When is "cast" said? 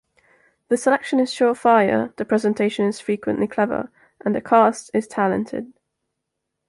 4.41-4.89